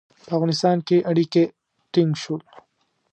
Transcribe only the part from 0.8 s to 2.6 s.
کې اړیکي ټینګ شول.